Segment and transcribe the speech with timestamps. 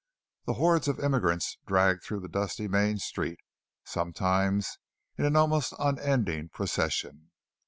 [0.45, 3.37] The hordes of immigrants dragged through the dusty main street,
[3.85, 4.79] sometimes
[5.15, 7.29] in an almost unending procession.